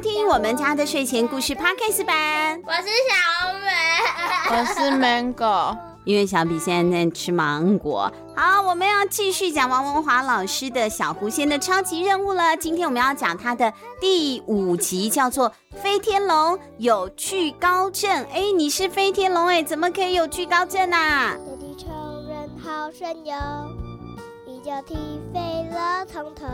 [0.00, 2.60] 听我们家的睡前故事 Podcast 版。
[2.66, 3.70] 我是小美，
[4.50, 5.76] 我是 Mango。
[6.04, 8.12] 因为小比现在在吃芒果。
[8.34, 12.56] 好，我们要继续讲王文华老师的小狐仙的超级任务了。
[12.56, 18.10] 今天我们要讲他的第五集，叫做《飞天龙有惧高症》。
[18.32, 21.36] 哎，你是飞天龙哎，怎么可以有惧高症啊？
[21.38, 21.86] 我的仇
[22.28, 23.36] 人好神勇，
[24.46, 24.96] 一脚踢
[25.32, 25.38] 飞
[25.70, 26.46] 了从头。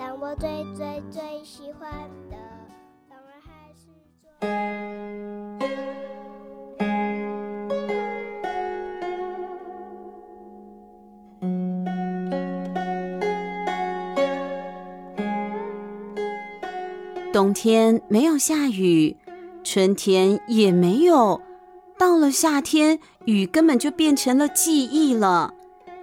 [0.00, 1.90] 但我最最最喜欢
[2.30, 2.36] 的，
[3.08, 3.88] 当然还是
[17.32, 19.16] 冬天没有下雨，
[19.64, 21.42] 春天也没有，
[21.98, 25.54] 到了夏天，雨根本就变成了记忆了。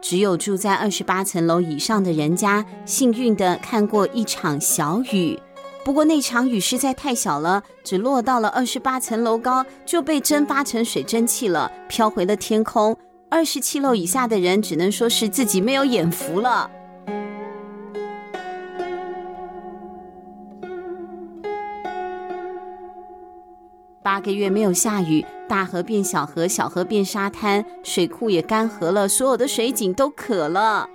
[0.00, 5.38] 只有住在二十八层楼以上的人家，幸运的看过一场小雨。
[5.84, 12.96] 不过那场雨实在太小了，只落到了二十八层楼高，就被蒸发成水蒸气了，飘回了天空。
[13.28, 16.70] 二十七楼以下的人只能说是自己没有眼福了。
[24.02, 30.88] 八个月没有下雨，大河变小河，小河变沙滩，水库也干涸了，所有的水井都渴了。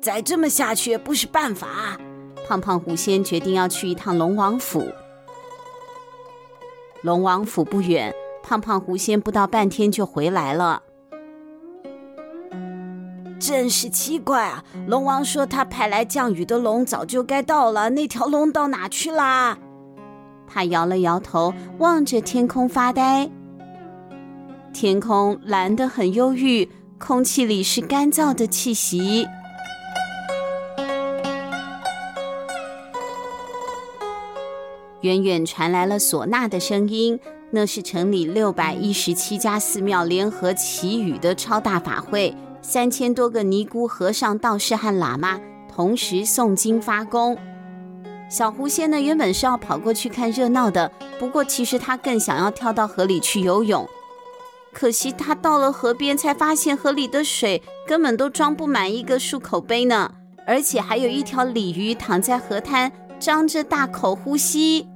[0.00, 1.98] 再这么下去不是办法。
[2.46, 4.86] 胖胖狐仙决定要去一趟龙王府。
[7.02, 10.84] 龙王府不远，胖胖狐仙不到半天就回来了。
[13.40, 14.62] 真是奇怪啊！
[14.86, 19.58] 龙王说他派来降雨的龙早就该到了，那条龙到哪去啦？
[20.52, 23.30] 他摇了摇头，望着天空发呆。
[24.72, 26.68] 天空蓝得很忧郁，
[26.98, 29.28] 空气里是干燥的气息。
[35.02, 37.18] 远远传来了唢呐的声音，
[37.52, 45.40] 那是城里六百一十七家寺庙联合祈雨的超大法会，三千多个尼姑、和尚、道士和喇嘛
[45.72, 47.38] 同时诵经发功。
[48.30, 53.86] 小狐仙呢，原本是要跑过去看热闹的，不过其实他更想要跳到河里去游泳。
[54.72, 60.12] 可惜他到了河边，才发现河里的水根本都装不满一个漱口杯呢，
[60.46, 64.88] 而且还有一条鲤鱼躺在河滩，张着大口呼吸。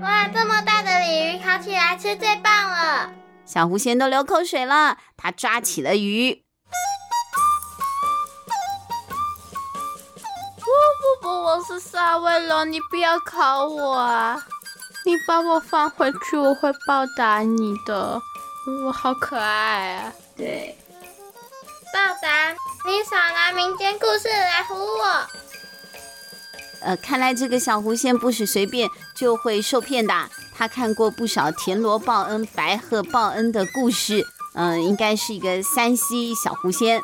[0.00, 3.12] 哇，这么大的鲤鱼，烤起来吃最棒了！
[3.44, 6.42] 小狐仙都流口水了，他抓起了鱼。
[11.28, 14.42] 我是沙威龙，你不要考我啊！
[15.04, 18.20] 你把我放回去，我会报答你的。
[18.84, 20.12] 我好可爱啊！
[20.36, 20.76] 对，
[21.92, 22.50] 报答
[22.84, 25.26] 你少拿民间故事来唬我。
[26.80, 30.14] 呃，看来这个小狐仙不是随便就会受骗的。
[30.54, 37.00] 他看过不少田螺报恩、白鹤报恩的故事，嗯、呃，应该是一个山西小狐仙。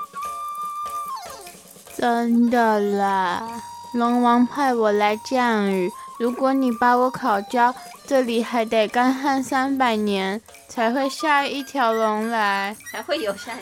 [1.96, 3.62] 真的啦。
[3.94, 5.88] 龙王派我来降雨，
[6.18, 7.72] 如果你把我烤焦，
[8.04, 13.56] 这里还得干旱三百年，才会下一条龙来，才会有下，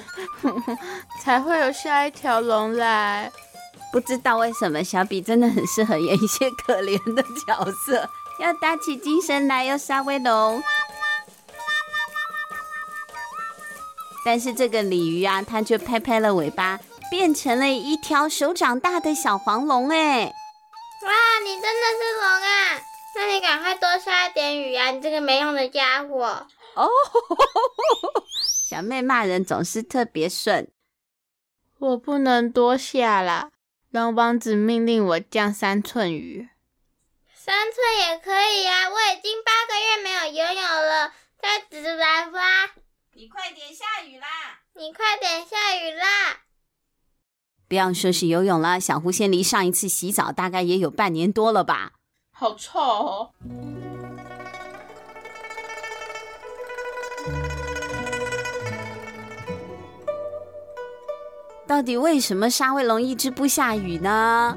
[1.20, 3.31] 才会有下一条龙来。
[3.93, 8.09] 不知道为什么小比真的很适合演一些可怜的角色，
[8.41, 10.62] 要打起精神来要杀威龙。
[14.25, 16.81] 但是这个鲤鱼啊，它却拍拍了尾巴。
[17.12, 20.32] 变成了一条手掌大的小黄龙哎！
[21.02, 21.12] 哇，
[21.44, 22.80] 你真的是龙啊！
[23.14, 24.90] 那你赶快多下一点雨啊！
[24.92, 26.46] 你这个没用的家伙！
[26.74, 26.88] 哦，
[28.66, 30.72] 小妹骂人总是特别顺。
[31.81, 33.50] 我不能多下啦，
[33.90, 36.48] 龙王子命令我降三寸雨。
[37.34, 42.72] 三寸也可以呀，我已经八个月没有游泳了，再直来吧。
[43.12, 44.26] 你快点下雨啦！
[44.72, 46.38] 你快点下雨啦！
[47.72, 51.92] 不要说是游泳了，小狐仙离上一次洗澡大概也有半年多了吧？
[52.30, 53.30] 好臭哦！
[61.66, 64.54] 到底为什么沙威龙一直不下雨呢？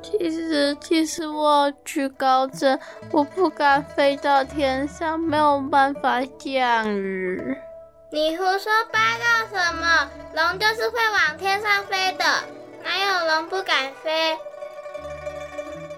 [0.00, 2.80] 其实，其实我惧高症，
[3.10, 7.54] 我不敢飞到天上，没有办法降雨。
[8.14, 10.08] 你胡说八道什么？
[10.36, 12.24] 龙就是会往天上飞的，
[12.84, 14.38] 哪有龙不敢飞？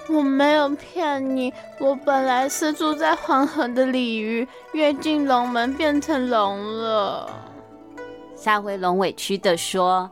[0.08, 7.30] 我没有骗你，我本来是住在黄河的鲤鱼，跃进龙门变成龙了。
[8.34, 10.10] 沙回龙委屈的说：“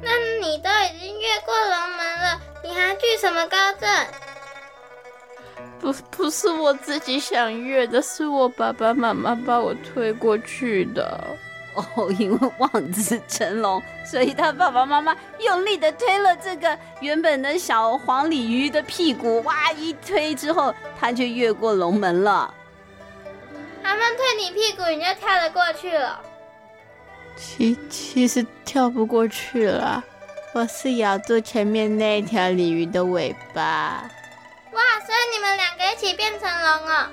[0.00, 3.90] 那你都已经越过龙门了，你你还惧什么高震？
[5.80, 11.36] 不，不是我自己想越的，是我爸爸妈妈把我推过去的。
[11.94, 19.70] 哦，因为望子成龙，所以他爸爸妈妈用力的推了这个原本的小黄鲤鱼的屁股，哇！
[19.72, 22.52] 一推之后，他就越过龙门了。
[23.84, 26.20] 他们推你屁股，你就跳得过去了。
[27.36, 30.02] 其其实跳不过去了，
[30.52, 34.10] 我是咬住前面那一条鲤鱼的尾巴。
[35.20, 35.22] 哇！
[35.22, 37.10] 所以你们两个一起变成龙了。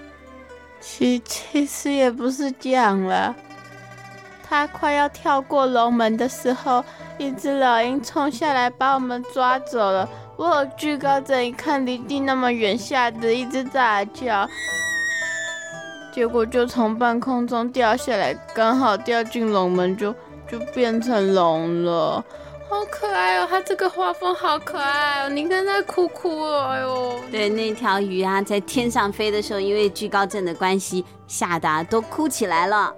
[0.80, 3.36] 其其实也不是这样了。
[4.48, 6.83] 他快要跳过龙门的时候，
[7.18, 10.07] 一只老鹰冲下来把我们抓走了。
[10.38, 14.48] 我有惧高症，一看离地那么远，吓得一直大叫，
[16.13, 20.15] 结果就从半空中掉下来，刚好掉进龙门，就
[20.50, 22.24] 就变成龙了。
[22.69, 27.19] 好可爱哦，它这个画风好可爱哦，你看它哭哭哦，哎呦。
[27.31, 32.93] 对，那条鱼啊，在天上飞的时候，因为惧高症的关系，吓得都哭起来了。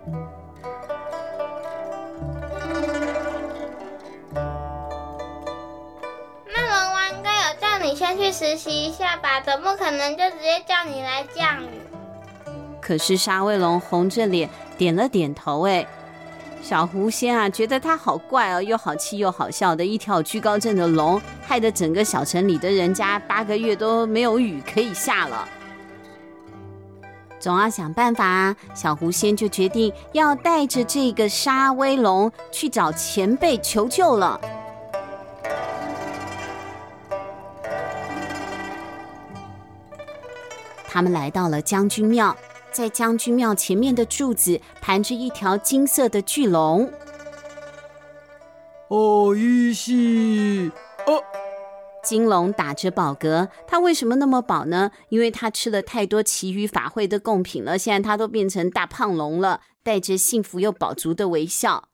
[6.47, 11.67] 那龙湾哥有叫你先去实习一下吧，总不可能就直接叫你来降雨。
[12.81, 15.67] 可是沙威龙红着脸点了点头。
[15.67, 15.85] 哎，
[16.61, 25.47] 小狐仙啊，觉得他好怪哦，又好气又好笑的一条居高镇的龙，害得整个小城里的人家八个月都没有雨可以下了。
[27.39, 28.55] 总要想办法！
[28.75, 34.39] 小狐仙就决定要带着这个沙威龙去找前辈求救了。
[40.87, 42.35] 他们来到了将军庙，
[42.79, 46.89] 在将军庙前面的柱子盘着一条金色的巨龙。
[48.87, 50.71] 哦，一西，
[51.05, 51.21] 哦，
[52.01, 54.91] 金龙打着饱嗝，它为什么那么饱呢？
[55.09, 61.89] 因为它吃了太多祈雨法会的贡品了，现在它都变成大胖龙了，带着幸福又饱足的微笑。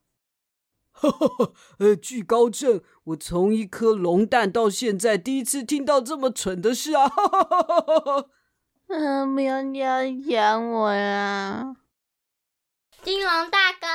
[0.92, 7.10] 哈哈哈，呃， 惧高症，我从一颗龙蛋到现在第一次听到这么蠢的事啊！
[7.10, 8.26] 哈哈哈哈哈。
[8.88, 11.76] 嗯， 不要这样讲我呀！
[13.04, 13.88] 金龙大哥，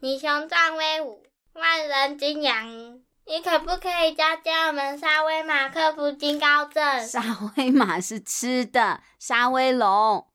[0.00, 1.22] 你雄壮威武，
[1.54, 7.06] 万人敬仰，你可不可以教教我们沙威玛克服金高症？
[7.06, 7.22] 沙
[7.56, 10.26] 威玛是吃的， 沙威龙，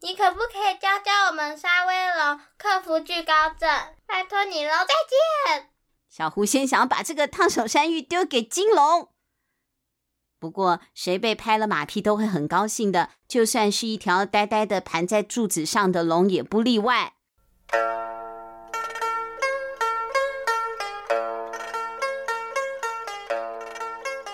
[0.00, 3.68] 你可不可以教教我们沙威龙克服惧高症？
[4.06, 4.94] 拜托你喽，再
[5.56, 5.70] 见！
[6.08, 9.10] 小狐仙想要把这个烫手山芋丢给金龙。
[10.38, 17.14] 不过，谁被拍了马屁都会很高兴的，就算是一条呆呆的盘在柱子上的龙也不例外。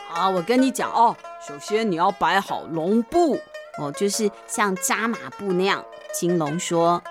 [0.09, 1.17] 好，我跟你讲哦，
[1.47, 3.39] 首先你要摆好龙步
[3.79, 5.85] 哦，就是像扎马步那样。
[6.13, 7.03] 金龙说：“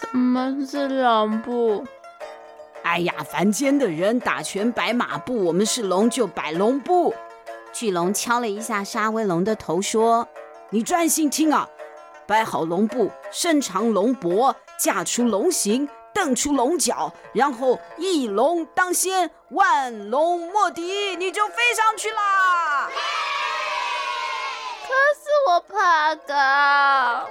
[0.00, 1.84] 什么是龙步？”
[2.84, 7.14] 哎呀，凡间的人打拳摆马步，我们是龙就摆龙步。
[7.74, 10.28] 巨龙敲了一下沙威龙的头，说
[10.70, 11.68] ：“你专心听啊，
[12.24, 22.88] 摆好龙步，伸长龙脖，架出龙形，瞪出龙角，然后一龙当先，万龙莫敌，你就飞上去啦。”
[24.86, 27.28] 可是我怕高。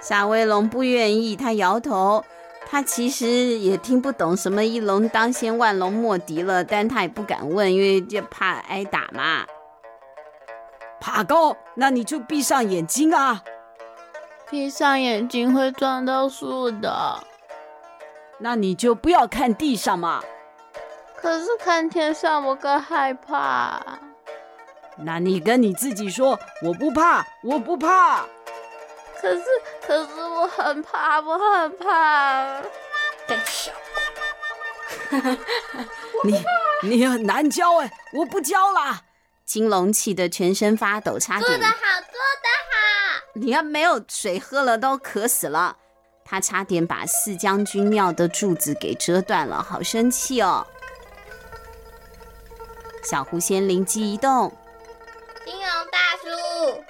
[0.00, 2.24] 沙威龙不愿意，他摇头。
[2.72, 9.44] 他其实也听不懂什么“一龙当先，万龙莫敌”了，但他也不敢问，因为就怕挨打嘛。
[10.98, 13.44] 爬高，那你就闭上眼睛啊！
[14.48, 17.22] 闭上眼睛会撞到树的。
[18.38, 20.22] 那你就不要看地上嘛。
[21.14, 23.82] 可是看天上我更害怕。
[24.96, 28.24] 那你跟你自己说：“我不怕，我不怕。”
[29.22, 29.44] 可是，
[29.86, 32.60] 可是我很怕，我很怕。
[33.24, 33.70] 胆小，
[36.24, 36.44] 你
[36.82, 39.02] 你很难教哎，我不教啦。
[39.44, 41.48] 金龙气得全身发抖，差点。
[41.48, 43.22] 做得好，做得好。
[43.34, 45.76] 你要没有水喝了都渴死了。
[46.24, 50.66] 他差点把四将军庙的柱子给折断了，好生气哦。
[53.04, 54.52] 小狐仙灵机一动，
[55.44, 56.84] 金龙大叔。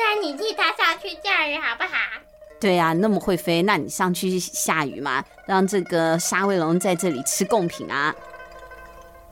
[0.00, 1.90] 不然你替他上去降雨好不好？
[2.58, 8.14] 对呀、啊，那么会飞，那你上去下雨嘛，让这个沙威龙在这里吃贡品啊。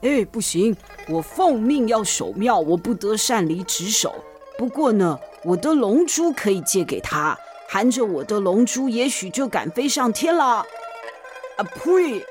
[0.01, 4.13] 哎，不行，我奉命要守庙，我不得擅离职守。
[4.59, 7.35] 不过呢，我的龙珠可以借给他，
[7.67, 10.63] 含着我的龙珠，也许就敢飞上天了。
[11.57, 12.23] 啊呸！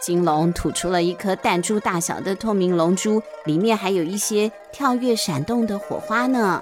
[0.00, 6.60] 金龙吐出了一颗弹珠大小的透明龙珠，里面还有一些跳跃闪动的火花呢。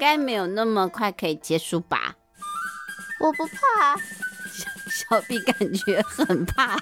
[0.00, 2.16] 该没有那么快可以结束吧？
[3.20, 3.94] 我不怕。
[4.50, 4.66] 小，
[5.16, 6.76] 小 B 感觉很怕。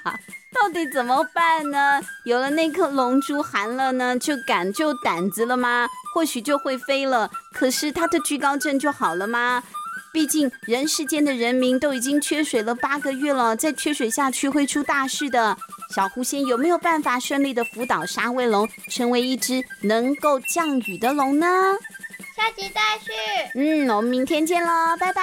[0.54, 2.00] 到底怎么办呢？
[2.24, 5.86] 有了那颗龙珠含了呢，就敢就胆子了吗？
[6.14, 7.30] 或许就会飞了。
[7.52, 9.62] 可是他的惧高症就好了吗？
[10.10, 15.56] 毕竟人世间的人民都已经缺水了八个月了，再缺水下去会出大事的。
[15.94, 21.46] 小狐仙有没有办法顺利的辅导沙威龙，成为一只能够降雨的龙呢？
[22.38, 23.10] 下集再续。
[23.56, 25.22] 嗯，我们明天见喽，拜拜。